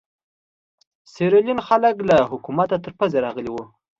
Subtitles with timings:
[1.11, 3.63] سیریلیون خلک له حکومته تر پزې راغلي وو.